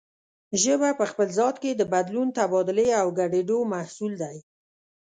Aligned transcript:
ژبه 0.61 0.89
په 0.99 1.05
خپل 1.11 1.27
ذات 1.39 1.55
کې 1.63 1.71
د 1.75 1.81
بدلون، 1.93 2.27
تبادلې 2.37 2.87
او 3.01 3.07
ګډېدو 3.19 3.57
محصول 3.73 4.13
دی 4.23 4.37